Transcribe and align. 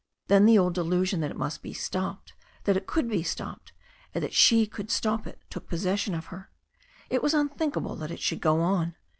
Then 0.29 0.45
the 0.47 0.57
old 0.57 0.73
delusion 0.73 1.19
that 1.21 1.29
it 1.29 1.37
must 1.37 1.61
be 1.61 1.73
stopped, 1.73 2.33
that 2.63 2.75
it 2.75 2.87
could 2.87 3.07
be 3.07 3.21
stopped, 3.21 3.71
and 4.15 4.23
that 4.23 4.33
she 4.33 4.65
could 4.65 4.89
stop 4.89 5.27
it 5.27 5.39
took 5.51 5.67
possession 5.67 6.15
of 6.15 6.25
her. 6.33 6.49
It 7.11 7.21
was 7.21 7.35
unthinkable 7.35 7.95
that 7.97 8.09
it 8.09 8.19
should 8.19 8.41
go 8.41 8.61
on. 8.61 8.95